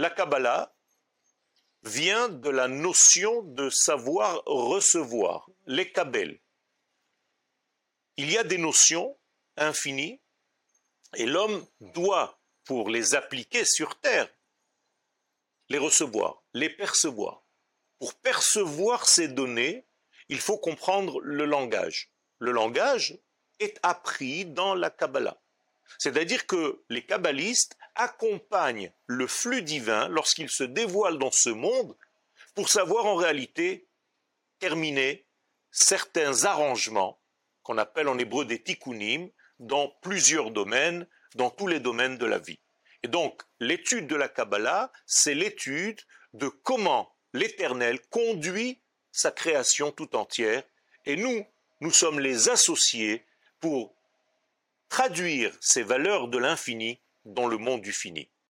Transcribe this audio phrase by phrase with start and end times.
[0.00, 0.74] la Kabbalah
[1.82, 6.40] vient de la notion de savoir recevoir, les kabel.
[8.16, 9.18] Il y a des notions
[9.58, 10.18] infinies
[11.16, 14.30] et l'homme doit, pour les appliquer sur terre,
[15.68, 17.42] les recevoir, les percevoir.
[17.98, 19.84] Pour percevoir ces données,
[20.30, 22.10] il faut comprendre le langage.
[22.38, 23.18] Le langage
[23.58, 25.38] est appris dans la Kabbalah.
[25.98, 31.94] C'est-à-dire que les kabbalistes accompagnent le flux divin lorsqu'il se dévoile dans ce monde
[32.54, 33.86] pour savoir en réalité
[34.58, 35.26] terminer
[35.70, 37.20] certains arrangements
[37.62, 42.38] qu'on appelle en hébreu des tikkunim dans plusieurs domaines, dans tous les domaines de la
[42.38, 42.58] vie.
[43.02, 46.00] Et donc, l'étude de la Kabbalah, c'est l'étude
[46.32, 48.80] de comment l'Éternel conduit
[49.12, 50.62] sa création tout entière,
[51.04, 51.44] et nous,
[51.80, 53.24] nous sommes les associés
[53.60, 53.94] pour
[54.88, 58.30] traduire ces valeurs de l'infini dans le monde du fini.